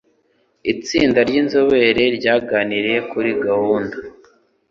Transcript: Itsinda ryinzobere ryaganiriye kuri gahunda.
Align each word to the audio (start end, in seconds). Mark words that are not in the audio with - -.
Itsinda 0.73 1.19
ryinzobere 1.29 2.03
ryaganiriye 2.17 2.99
kuri 3.11 3.29
gahunda. 3.45 3.95